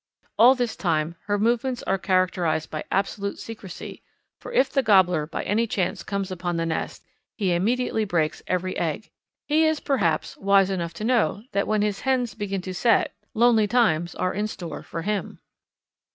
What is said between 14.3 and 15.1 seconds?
in store for